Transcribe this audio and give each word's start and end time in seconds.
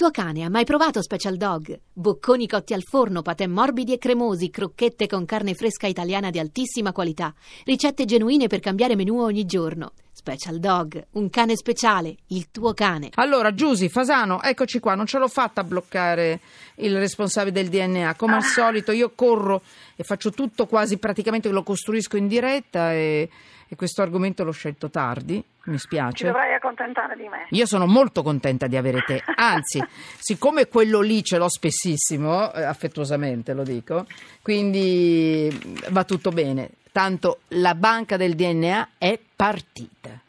tuo 0.00 0.10
cane 0.10 0.44
ha 0.44 0.48
mai 0.48 0.64
provato 0.64 1.02
Special 1.02 1.36
Dog? 1.36 1.78
Bocconi 1.92 2.48
cotti 2.48 2.72
al 2.72 2.82
forno, 2.82 3.20
patè 3.20 3.46
morbidi 3.46 3.92
e 3.92 3.98
cremosi, 3.98 4.48
crocchette 4.48 5.06
con 5.06 5.26
carne 5.26 5.52
fresca 5.52 5.86
italiana 5.86 6.30
di 6.30 6.38
altissima 6.38 6.90
qualità, 6.90 7.34
ricette 7.66 8.06
genuine 8.06 8.46
per 8.46 8.60
cambiare 8.60 8.96
menù 8.96 9.20
ogni 9.20 9.44
giorno. 9.44 9.92
Special 10.10 10.58
Dog, 10.58 11.06
un 11.12 11.28
cane 11.28 11.54
speciale, 11.54 12.16
il 12.28 12.50
tuo 12.50 12.72
cane. 12.72 13.10
Allora, 13.16 13.52
Giusy, 13.52 13.90
Fasano, 13.90 14.40
eccoci 14.40 14.78
qua, 14.78 14.94
non 14.94 15.04
ce 15.04 15.18
l'ho 15.18 15.28
fatta 15.28 15.60
a 15.60 15.64
bloccare 15.64 16.40
il 16.76 16.96
responsabile 16.96 17.52
del 17.52 17.68
DNA. 17.68 18.14
Come 18.14 18.36
al 18.36 18.42
solito 18.42 18.92
io 18.92 19.12
corro 19.14 19.60
e 19.96 20.02
faccio 20.02 20.30
tutto 20.30 20.64
quasi 20.64 20.96
praticamente 20.96 21.50
lo 21.50 21.62
costruisco 21.62 22.16
in 22.16 22.26
diretta 22.26 22.94
e, 22.94 23.28
e 23.72 23.76
questo 23.76 24.02
argomento 24.02 24.42
l'ho 24.42 24.50
scelto 24.50 24.90
tardi, 24.90 25.42
mi 25.66 25.78
spiace. 25.78 26.16
Ci 26.16 26.24
dovrai 26.24 26.54
accontentare 26.54 27.14
di 27.14 27.28
me. 27.28 27.46
Io 27.50 27.66
sono 27.66 27.86
molto 27.86 28.24
contenta 28.24 28.66
di 28.66 28.76
avere 28.76 29.02
te, 29.06 29.22
anzi, 29.36 29.80
siccome 30.18 30.66
quello 30.66 31.00
lì 31.00 31.22
ce 31.22 31.38
l'ho 31.38 31.48
spessissimo, 31.48 32.52
eh, 32.52 32.64
affettuosamente 32.64 33.54
lo 33.54 33.62
dico, 33.62 34.06
quindi 34.42 35.56
va 35.90 36.02
tutto 36.02 36.30
bene. 36.30 36.70
Tanto 36.90 37.42
la 37.50 37.76
banca 37.76 38.16
del 38.16 38.34
DNA 38.34 38.88
è 38.98 39.16
partita. 39.36 40.20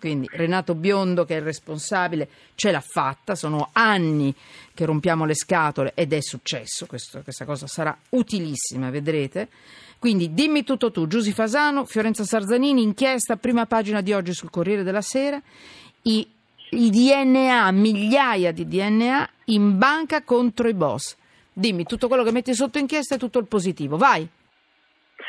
Quindi 0.00 0.26
Renato 0.32 0.74
Biondo, 0.74 1.26
che 1.26 1.34
è 1.34 1.38
il 1.38 1.44
responsabile, 1.44 2.28
ce 2.54 2.70
l'ha 2.70 2.80
fatta. 2.80 3.34
Sono 3.34 3.68
anni 3.72 4.34
che 4.74 4.86
rompiamo 4.86 5.26
le 5.26 5.34
scatole 5.34 5.92
ed 5.94 6.14
è 6.14 6.22
successo. 6.22 6.86
Questo, 6.86 7.20
questa 7.22 7.44
cosa 7.44 7.66
sarà 7.66 7.96
utilissima, 8.10 8.88
vedrete. 8.88 9.48
Quindi 9.98 10.32
dimmi 10.32 10.64
tutto 10.64 10.90
tu, 10.90 11.06
Giusy 11.06 11.32
Fasano, 11.32 11.84
Fiorenza 11.84 12.24
Sarzanini, 12.24 12.82
inchiesta, 12.82 13.36
prima 13.36 13.66
pagina 13.66 14.00
di 14.00 14.14
oggi 14.14 14.32
sul 14.32 14.48
Corriere 14.48 14.82
della 14.82 15.02
Sera, 15.02 15.40
i, 16.02 16.26
i 16.70 16.90
DNA, 16.90 17.70
migliaia 17.70 18.50
di 18.50 18.66
DNA 18.66 19.28
in 19.46 19.76
banca 19.76 20.22
contro 20.22 20.66
i 20.68 20.74
boss. 20.74 21.14
Dimmi 21.52 21.84
tutto 21.84 22.08
quello 22.08 22.22
che 22.24 22.32
metti 22.32 22.54
sotto 22.54 22.78
inchiesta 22.78 23.16
e 23.16 23.18
tutto 23.18 23.38
il 23.38 23.44
positivo, 23.44 23.98
vai. 23.98 24.26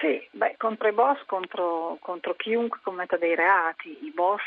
Sì, 0.01 0.27
beh, 0.31 0.55
contro 0.57 0.87
i 0.87 0.93
boss, 0.93 1.23
contro, 1.27 1.97
contro, 2.01 2.33
chiunque 2.33 2.79
commetta 2.81 3.17
dei 3.17 3.35
reati, 3.35 4.03
i 4.03 4.11
boss 4.11 4.41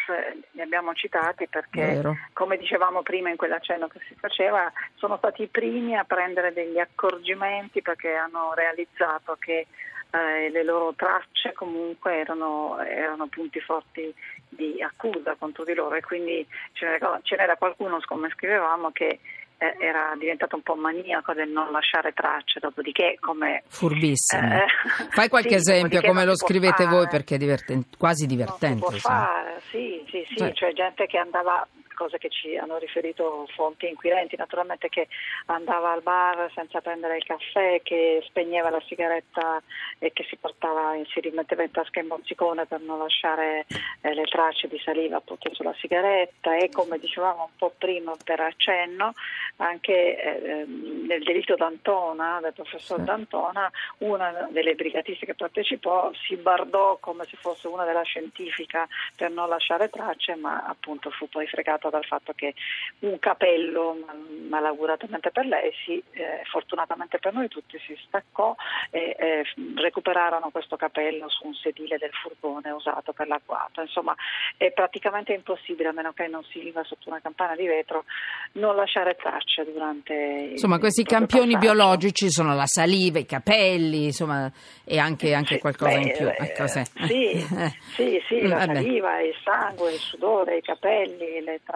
li 0.51 0.61
abbiamo 0.61 0.93
citati 0.95 1.47
perché, 1.47 1.95
Vero. 1.95 2.17
come 2.33 2.57
dicevamo 2.57 3.03
prima 3.03 3.31
in 3.31 3.37
quell'accenno 3.37 3.87
che 3.87 4.01
si 4.09 4.17
faceva, 4.17 4.71
sono 4.97 5.17
stati 5.17 5.43
i 5.43 5.47
primi 5.47 5.97
a 5.97 6.03
prendere 6.03 6.53
degli 6.53 6.81
accorgimenti 6.81 7.83
perché 7.83 8.15
hanno 8.15 8.53
realizzato 8.55 9.37
che 9.39 9.69
eh, 10.11 10.51
le 10.51 10.65
loro 10.65 10.93
tracce 10.97 11.53
comunque 11.53 12.17
erano, 12.17 12.81
erano, 12.81 13.29
punti 13.29 13.61
forti 13.61 14.13
di 14.49 14.83
accusa 14.83 15.37
contro 15.39 15.63
di 15.63 15.75
loro 15.75 15.95
e 15.95 16.01
quindi 16.01 16.45
ce 16.73 16.87
n'era, 16.87 17.21
ce 17.23 17.37
n'era 17.37 17.55
qualcuno, 17.55 18.01
come 18.07 18.29
scrivevamo, 18.31 18.91
che 18.91 19.21
eh, 19.59 19.77
era 19.79 20.13
diventato 20.19 20.57
un 20.57 20.63
po' 20.63 20.75
maniaco 20.75 21.33
del 21.33 21.49
non 21.49 21.71
lasciare 21.71 22.13
tracce, 22.13 22.61
dopodiché 22.61 23.17
come... 23.21 23.63
Furbissimo. 23.69 24.43
Eh, 24.43 24.67
Fai 25.11 25.29
qualche 25.29 25.59
sì, 25.61 25.71
esempio 25.71 26.01
come 26.03 26.25
lo 26.25 26.37
scrivete 26.37 26.85
fare. 26.85 26.97
voi 26.97 27.09
perché 27.09 27.37
è 27.37 27.39
divertente, 27.39 27.97
quasi 27.97 28.27
divertente. 28.27 28.81
Non 28.81 28.93
si 28.93 29.01
può 29.01 29.11
fare, 29.11 29.61
sì, 29.71 30.05
sì, 30.09 30.25
sì, 30.29 30.37
Cioè- 30.37 30.53
cioè 30.53 30.73
gente 30.73 31.07
che 31.07 31.19
andava 31.19 31.67
cose 31.95 32.19
che 32.19 32.29
ci 32.29 32.57
hanno 32.57 32.79
riferito 32.79 33.47
fonti 33.55 33.89
inquirenti, 33.89 34.37
naturalmente 34.37 34.89
che 34.89 35.09
andava 35.47 35.93
al 35.93 36.03
bar 36.03 36.51
senza 36.55 36.81
prendere 36.81 37.17
il 37.17 37.25
caffè, 37.25 37.81
che 37.83 38.23
spegneva 38.27 38.71
la 38.71 38.83
sigaretta 38.87 39.63
e 39.99 40.13
che 40.13 40.25
si 40.29 40.37
portava, 40.37 40.93
si 41.07 41.21
rimetteva 41.21 41.63
in 41.63 41.71
tasca 41.71 42.01
il 42.01 42.07
mozzicone 42.07 42.67
per 42.67 42.81
non 42.81 42.99
lasciare 42.99 43.67
eh, 44.01 44.15
le 44.15 44.25
tracce 44.25 44.69
di 44.69 44.79
saliva 44.79 45.17
appunto 45.17 45.53
sulla 45.55 45.75
sigaretta 45.79 46.57
e 46.57 46.69
come 46.71 46.99
dicevamo 46.99 47.45
un 47.45 47.57
po' 47.57 47.73
prima 47.77 48.13
per 48.23 48.41
accenno 48.41 49.13
anche 49.57 49.93
eh, 49.93 50.65
nel 50.67 51.23
delitto 51.23 51.55
d'Antona, 51.55 52.41
del 52.41 52.53
professor. 52.53 53.01
D'Antona, 53.01 53.71
una 53.99 54.49
delle 54.51 54.75
brigatiste 54.75 55.27
che 55.27 55.35
partecipò 55.35 56.11
si 56.27 56.37
bardò 56.37 56.97
come 56.99 57.25
se 57.25 57.37
fosse 57.37 57.69
una 57.69 57.85
della 57.85 58.03
scientifica 58.03 58.87
per 59.17 59.31
non 59.31 59.49
lasciare 59.49 59.91
tracce, 59.91 60.35
ma 60.35 60.65
appunto 60.67 61.11
fu 61.11 61.29
poi 61.29 61.47
fregata 61.85 61.91
dal 61.91 62.05
fatto 62.05 62.33
che 62.35 62.55
un 63.01 63.19
capello 63.19 63.97
mal- 64.07 64.47
malauguratamente 64.49 65.31
per 65.31 65.47
lei, 65.47 65.73
si, 65.85 66.03
eh, 66.13 66.43
fortunatamente 66.45 67.19
per 67.19 67.33
noi 67.33 67.49
tutti, 67.49 67.79
si 67.87 67.97
staccò 68.07 68.55
e 68.91 69.17
eh, 69.19 69.45
recuperarono 69.77 70.51
questo 70.51 70.77
capello 70.77 71.29
su 71.29 71.47
un 71.47 71.55
sedile 71.55 71.99
del 71.99 72.11
furgone 72.13 72.71
usato 72.71 73.13
per 73.13 73.27
l'agguato. 73.29 73.81
Insomma, 73.81 74.15
è 74.57 74.71
praticamente 74.73 75.33
impossibile, 75.33 75.89
a 75.89 75.93
meno 75.93 76.13
che 76.13 76.27
non 76.27 76.43
si 76.45 76.61
viva 76.61 76.83
sotto 76.85 77.09
una 77.09 77.21
campana 77.21 77.55
di 77.57 77.67
vetro, 77.67 78.05
non 78.53 78.77
lasciare 78.77 79.17
tracce 79.17 79.65
durante 79.65 80.13
il 80.15 80.51
Insomma, 80.53 80.79
questi 80.79 81.01
il 81.03 81.07
campioni 81.07 81.53
passaggio. 81.55 81.75
biologici 81.75 82.31
sono 82.31 82.55
la 82.55 82.67
saliva, 82.67 83.19
i 83.19 83.27
capelli, 83.27 84.05
insomma, 84.05 84.51
e 84.85 84.99
anche, 84.99 85.35
anche 85.35 85.55
Sì, 85.55 85.61
qualcosa 85.61 85.99
beh, 85.99 86.03
in 86.05 86.13
più. 86.13 86.27
Ecco, 86.27 86.67
sì. 86.67 86.83
sì, 87.07 87.47
sì, 87.95 88.23
sì, 88.29 88.41
la 88.47 88.61
saliva, 88.61 89.21
il 89.21 89.35
sangue, 89.43 89.93
il 89.93 89.99
sudore, 89.99 90.59
i 90.59 90.63
capelli, 90.63 91.41
le 91.43 91.61
tracce 91.65 91.74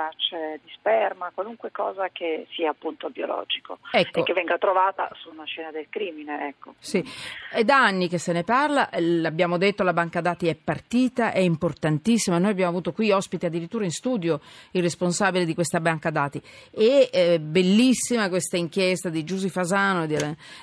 di 0.62 0.70
sperma, 0.72 1.31
qualunque 1.34 1.70
cosa 1.70 2.09
che 2.10 2.47
sia 2.50 2.70
appunto 2.70 3.10
biologico 3.10 3.78
Ecco. 3.91 4.20
e 4.20 4.22
che 4.22 4.32
venga 4.32 4.59
trovata 4.59 5.10
su 5.14 5.31
una 5.31 5.44
scena 5.44 5.70
del 5.70 5.86
crimine. 5.88 6.48
Ecco. 6.48 6.75
Sì, 6.78 7.04
è 7.50 7.64
da 7.64 7.82
anni 7.82 8.08
che 8.08 8.19
se 8.19 8.32
ne 8.32 8.44
parla, 8.44 8.91
eh, 8.91 9.00
l'abbiamo 9.00 9.58
detto, 9.58 9.82
la 9.82 9.92
banca 9.92 10.20
dati 10.20 10.47
è 10.48 10.54
partita, 10.54 11.32
è 11.32 11.41
importantissima, 11.41 12.38
noi 12.38 12.50
abbiamo 12.50 12.70
avuto 12.70 12.92
qui 12.92 13.10
ospite 13.10 13.47
addirittura 13.47 13.84
in 13.84 13.91
studio 13.91 14.41
il 14.72 14.82
responsabile 14.82 15.44
di 15.44 15.54
questa 15.54 15.81
banca 15.81 16.10
dati 16.10 16.41
e 16.70 17.08
eh, 17.12 17.41
bellissima 17.41 18.28
questa 18.28 18.56
inchiesta 18.56 19.08
di 19.08 19.25
Giusy 19.25 19.48
Fasano 19.48 20.04
e 20.04 20.06
di, 20.06 20.16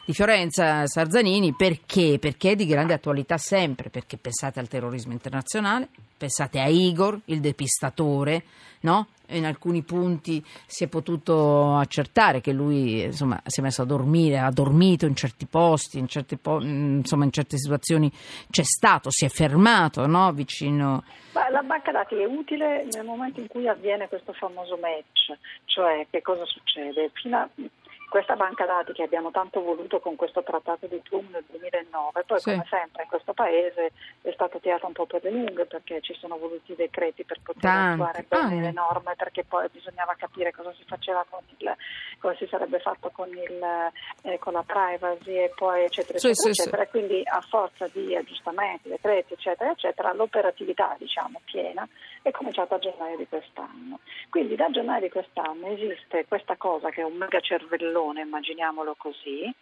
di 0.05 0.13
Fiorenza 0.13 0.85
Sarzanini, 0.85 1.53
perché? 1.53 2.17
Perché 2.19 2.51
è 2.51 2.55
di 2.55 2.65
grande 2.65 2.93
attualità 2.93 3.37
sempre, 3.37 3.89
perché 3.89 4.17
pensate 4.17 4.59
al 4.59 4.67
terrorismo 4.67 5.11
internazionale, 5.11 5.89
pensate 6.17 6.59
a 6.59 6.67
Igor, 6.67 7.19
il 7.25 7.39
depistatore, 7.39 8.43
no? 8.85 9.07
In 9.29 9.45
alcuni 9.45 9.81
punti 9.81 10.41
si 10.67 10.83
è 10.83 10.87
potuto 10.87 11.75
accertare 11.75 12.41
che 12.41 12.53
lui 12.53 13.01
insomma, 13.01 13.41
si 13.43 13.59
è 13.59 13.63
messo 13.63 13.81
a 13.81 13.85
dormire, 13.85 14.37
ha 14.37 14.51
dormito 14.51 15.07
in 15.07 15.15
certi 15.15 15.47
posti, 15.47 15.97
in, 15.97 16.07
certi 16.07 16.37
po- 16.37 16.61
mm, 16.61 16.99
insomma, 16.99 17.25
in 17.25 17.31
certe 17.31 17.57
situazioni 17.57 18.11
c'è 18.49 18.63
stato, 18.63 19.09
si 19.09 19.25
è 19.25 19.29
fermato 19.29 20.05
no? 20.05 20.31
vicino. 20.31 21.03
La 21.33 21.63
banca 21.63 21.91
dati 21.91 22.15
è 22.15 22.25
utile 22.25 22.87
nel 22.93 23.03
momento 23.03 23.39
in 23.39 23.47
cui 23.47 23.67
avviene 23.67 24.07
questo 24.07 24.31
famoso 24.33 24.77
match, 24.77 25.37
cioè 25.65 26.05
che 26.09 26.21
cosa 26.21 26.45
succede? 26.45 27.09
Fino 27.13 27.37
a 27.37 27.49
questa 28.09 28.35
banca 28.35 28.65
dati 28.65 28.93
che 28.93 29.03
abbiamo 29.03 29.31
tanto 29.31 29.61
voluto 29.61 29.99
con 29.99 30.15
questo 30.15 30.43
trattato 30.43 30.85
di 30.87 31.01
Tum 31.03 31.27
nel 31.31 31.43
2009, 31.49 32.23
poi 32.25 32.39
Sì. 32.39 32.51
come 32.51 32.65
sempre 32.69 33.03
in 33.03 33.09
questo 33.09 33.33
paese 33.33 33.91
è 34.21 34.31
stata 34.31 34.57
tirata 34.59 34.85
un 34.87 34.93
po' 34.93 35.05
per 35.05 35.23
le 35.23 35.31
lunghe 35.31 35.65
perché 35.65 36.01
ci 36.01 36.13
sono 36.15 36.37
voluti 36.37 36.71
i 36.71 36.75
decreti 36.75 37.23
per 37.23 37.39
poter 37.43 37.61
Tanti. 37.61 38.01
attuare 38.01 38.25
bene 38.27 38.57
Ah. 38.57 38.61
le 38.61 38.71
norme, 38.71 39.15
perché 39.15 39.43
poi 39.43 39.67
bisognava 39.71 40.15
capire 40.17 40.51
cosa 40.51 40.73
si 40.73 40.83
faceva 40.85 41.25
con 41.29 41.41
il, 41.57 41.75
cosa 42.19 42.35
si 42.37 42.47
sarebbe 42.47 42.79
fatto 42.79 43.09
con, 43.11 43.27
il, 43.29 43.91
eh, 44.23 44.39
con 44.39 44.53
la 44.53 44.63
privacy 44.63 45.35
e 45.37 45.51
poi 45.55 45.83
eccetera 45.85 46.17
Sì, 46.19 46.29
eccetera 46.29 46.53
sì, 46.53 46.61
eccetera 46.61 46.87
quindi 46.87 47.21
a 47.25 47.41
forza 47.41 47.87
di 47.91 48.15
aggiustamenti, 48.15 48.89
decreti 48.89 49.33
eccetera 49.33 49.71
eccetera 49.71 50.13
l'operatività 50.13 50.95
diciamo 50.97 51.41
piena 51.45 51.87
è 52.21 52.31
cominciata 52.31 52.75
a 52.75 52.79
gennaio 52.79 53.17
di 53.17 53.27
quest'anno. 53.27 53.99
Quindi 54.29 54.55
da 54.55 54.69
gennaio 54.69 55.01
di 55.01 55.09
quest'anno 55.09 55.67
esiste 55.67 56.25
questa 56.27 56.55
cosa 56.57 56.89
che 56.89 57.01
è 57.01 57.03
un 57.03 57.13
mega 57.17 57.39
cervellone, 57.95 58.21
immaginiamolo 58.21 58.95
così, 58.97 59.53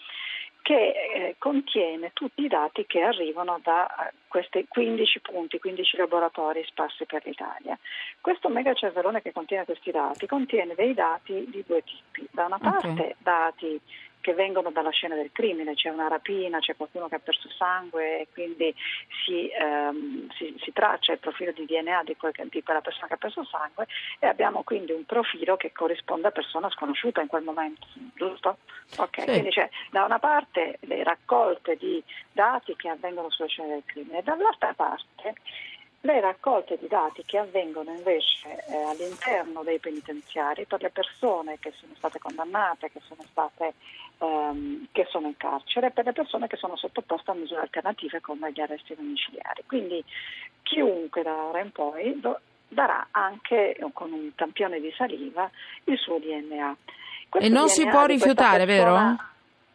che 0.62 0.74
eh, 0.76 1.36
contiene 1.38 2.12
tutti 2.14 2.44
i 2.44 2.48
dati 2.48 2.86
che 2.86 3.02
arrivano 3.02 3.60
da 3.62 4.08
eh, 4.08 4.14
questi 4.28 4.66
15 4.68 5.20
punti, 5.20 5.60
15 5.60 5.98
laboratori 5.98 6.64
sparsi 6.66 7.06
per 7.06 7.22
l'Italia. 7.26 7.78
Questo 8.22 8.50
mega 8.50 8.74
cervellone 8.74 9.22
che 9.22 9.34
contiene 9.34 9.66
questi 9.66 9.92
dati 9.92 10.26
contiene 10.26 10.74
dei 10.74 10.94
dati 10.94 11.46
di 11.50 11.64
due 11.68 11.84
tipi. 11.84 12.28
Da 12.32 12.46
una 12.46 12.60
parte 12.60 13.18
dati 13.20 13.80
che 14.24 14.34
vengono 14.34 14.72
dalla 14.72 14.90
scena 14.92 15.16
del 15.16 15.32
crimine, 15.34 15.74
c'è 15.76 15.90
una 15.90 16.08
rapina, 16.08 16.60
c'è 16.60 16.78
qualcuno 16.78 17.10
che 17.10 17.16
ha 17.16 17.20
perso 17.20 17.50
sangue 17.50 18.22
e 18.22 18.28
quindi 18.32 18.74
si, 19.26 19.50
ehm, 19.50 20.32
si- 20.38 20.56
si 20.64 20.72
traccia 20.72 21.12
il 21.12 21.20
profilo 21.20 21.52
di 21.52 21.66
DNA 21.66 22.04
di, 22.04 22.16
quel- 22.16 22.32
di 22.50 22.64
quella 22.64 22.80
persona 22.80 23.08
che 23.08 23.16
ha 23.16 23.18
perso 23.18 23.44
sangue 23.44 23.86
e 24.20 24.28
abbiamo 24.28 24.64
quindi 24.64 24.94
un 24.94 25.04
profilo 25.06 25.58
che 25.58 25.74
corrisponde 25.74 26.28
a 26.28 26.32
persona 26.32 26.70
sconosciuta 26.70 27.20
in 27.20 27.28
quel 27.28 27.44
momento, 27.44 27.86
giusto? 28.16 28.60
Ok, 28.98 29.20
Sì. 29.20 29.26
quindi 29.26 29.50
c'è 29.50 29.70
da 29.92 30.06
una 30.06 30.20
parte 30.20 30.78
le 30.84 31.04
raccolte 31.04 31.76
di 31.76 32.02
dati 32.32 32.78
che 32.78 32.88
avvengono 32.88 33.30
sulla 33.30 33.50
scena 33.50 33.74
del 33.74 33.84
crimine 33.86 34.24
dall'altra 34.24 34.74
parte 34.74 35.34
le 36.06 36.20
raccolte 36.20 36.78
di 36.78 36.88
dati 36.88 37.24
che 37.24 37.38
avvengono 37.38 37.90
invece 37.92 38.66
eh, 38.68 38.76
all'interno 38.76 39.64
dei 39.64 39.80
penitenziari 39.80 40.66
per 40.66 40.82
le 40.82 40.90
persone 40.90 41.60
che 41.60 41.72
sono 41.80 41.94
state 41.96 42.20
condannate, 42.20 42.92
che 42.92 43.00
sono 43.08 43.24
state 43.30 43.74
ehm, 44.18 44.88
che 44.92 45.06
sono 45.10 45.28
in 45.28 45.38
carcere, 45.38 45.92
per 45.92 46.04
le 46.04 46.12
persone 46.12 46.48
che 46.48 46.58
sono 46.58 46.76
sottoposte 46.76 47.32
a 47.32 47.36
misure 47.36 47.62
alternative 47.62 48.20
come 48.20 48.52
gli 48.52 48.60
arresti 48.60 48.96
domiciliari. 48.96 49.64
Quindi 49.66 50.04
chiunque 50.64 51.24
da 51.24 51.36
ora 51.36 51.62
in 51.62 51.72
poi 51.72 52.20
do- 52.20 52.40
darà 52.68 53.08
anche 53.12 53.78
con 53.94 54.12
un 54.12 54.32
campione 54.36 54.82
di 54.82 54.92
saliva 54.98 55.50
il 55.86 55.98
suo 55.98 56.20
DNA. 56.20 56.76
Questo 57.30 57.48
E 57.48 57.50
non 57.50 57.66
DNA 57.66 57.74
si 57.74 57.88
può 57.88 58.06
rifiutare, 58.06 58.66
persona- 58.66 59.16
vero? 59.16 59.32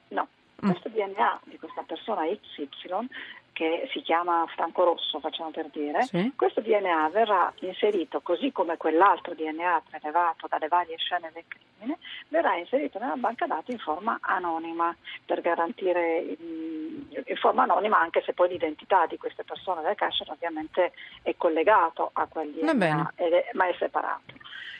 No, 0.08 0.28
questo 0.60 0.90
DNA 0.90 1.40
di 1.44 1.58
questa 1.58 1.82
persona 1.86 2.24
XY 2.26 3.08
che 3.58 3.88
si 3.92 4.02
chiama 4.02 4.46
Franco 4.54 4.84
Rosso, 4.84 5.18
facciamo 5.18 5.50
per 5.50 5.66
dire, 5.72 6.02
Sì. 6.04 6.32
questo 6.36 6.60
DNA 6.60 7.08
verrà 7.08 7.52
inserito, 7.58 8.20
così 8.20 8.52
come 8.52 8.76
quell'altro 8.76 9.34
DNA 9.34 9.82
prelevato 9.90 10.46
dalle 10.46 10.68
varie 10.68 10.96
scene 10.96 11.32
del 11.34 11.42
crimine, 11.48 11.98
verrà 12.28 12.54
inserito 12.54 13.00
nella 13.00 13.16
banca 13.16 13.46
dati 13.46 13.72
in 13.72 13.78
forma 13.80 14.16
anonima 14.20 14.94
per 15.26 15.40
garantire 15.40 16.36
in 16.38 17.36
forma 17.40 17.64
anonima 17.64 17.98
anche 17.98 18.22
se 18.24 18.32
poi 18.32 18.48
l'identità 18.50 19.06
di 19.06 19.18
queste 19.18 19.42
persone 19.42 19.82
del 19.82 19.96
carcere 19.96 20.30
ovviamente 20.30 20.92
è 21.22 21.34
collegato 21.36 22.10
a 22.12 22.26
quel. 22.28 22.52
DNA, 22.52 23.12
ed 23.16 23.32
è- 23.32 23.50
ma 23.54 23.66
è 23.66 23.74
separato. 23.76 24.34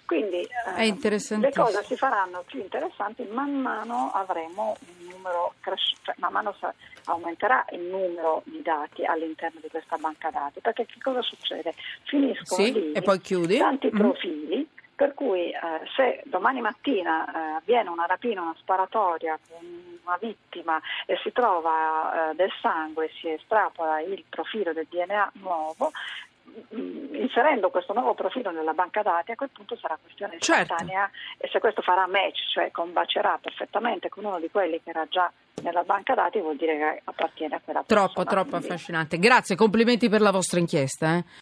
Quindi 0.09 0.41
eh, 0.41 0.97
le 1.37 1.53
cose 1.53 1.85
si 1.85 1.95
faranno 1.95 2.43
più 2.47 2.61
interessanti 2.61 3.25
man 3.31 3.53
mano 3.61 4.11
avremo 4.15 4.75
un 4.81 5.07
numero 5.11 5.53
cresciuto, 5.61 6.01
cioè 6.05 6.15
man 6.17 6.33
mano 6.33 6.55
sa- 6.59 6.73
aumenterà 7.05 7.63
il 7.73 7.81
numero 7.83 8.41
di 8.47 8.63
dati 8.63 9.05
all'interno 9.05 9.61
di 9.61 9.69
questa 9.69 9.99
banca 9.99 10.31
dati, 10.31 10.61
perché 10.61 10.87
che 10.87 10.99
cosa 11.03 11.21
succede? 11.21 11.75
Finiscono 12.05 12.65
Sì, 12.65 12.73
lì 12.73 12.93
e 12.93 13.03
poi 13.03 13.21
chiudi? 13.21 13.59
tanti 13.59 13.89
Mhm. 13.93 13.99
profili 13.99 14.67
per 14.95 15.13
cui 15.15 15.51
eh, 15.51 15.59
se 15.95 16.23
domani 16.25 16.61
mattina 16.63 17.25
eh, 17.31 17.57
avviene 17.59 17.91
una 17.91 18.07
rapina, 18.07 18.41
una 18.41 18.57
sparatoria 18.59 19.39
con 19.47 19.65
una 20.05 20.17
vittima 20.21 20.81
e 21.07 21.17
si 21.23 21.31
trova 21.33 22.31
eh, 22.31 22.35
del 22.35 22.51
sangue 22.63 23.09
si 23.21 23.29
estrapola 23.31 24.01
il 24.01 24.25
profilo 24.29 24.73
del 24.73 24.87
DNA 24.91 25.33
nuovo, 25.35 25.93
mm, 25.93 26.28
inserendo 27.13 27.71
questo 27.71 27.93
nuovo 27.93 28.15
profilo 28.15 28.51
nella 28.51 28.73
banca 28.73 29.03
dati 29.03 29.33
a 29.33 29.37
quel 29.37 29.51
punto 29.51 29.77
sarà 29.77 29.99
questione 30.01 30.39
Certo. 30.39 30.63
istantanea 30.73 31.11
e 31.37 31.49
se 31.51 31.59
questo 31.59 31.83
farà 31.83 32.07
match, 32.07 32.51
cioè 32.53 32.71
combacerà 32.71 33.39
perfettamente 33.41 34.09
con 34.09 34.25
uno 34.25 34.39
di 34.39 34.51
quelli 34.51 34.81
che 34.83 34.91
era 34.91 35.07
già 35.09 35.31
nella 35.63 35.83
banca 35.83 36.15
dati 36.15 36.39
vuol 36.41 36.57
dire 36.57 36.77
che 36.77 37.01
appartiene 37.05 37.57
a 37.57 37.61
quella 37.63 37.83
Troppo, 37.85 38.13
persona. 38.23 38.31
troppo 38.31 38.49
Quindi- 38.51 38.67
affascinante. 38.69 39.19
Grazie, 39.19 39.57
complimenti 39.57 40.09
per 40.09 40.21
la 40.21 40.31
vostra 40.31 40.61
inchiesta. 40.61 41.17
eh. 41.17 41.25